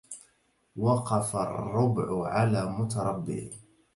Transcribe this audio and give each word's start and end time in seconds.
وقف 0.75 1.35
الربع 1.35 2.27
على 2.27 2.65
مرتبع 2.69 3.49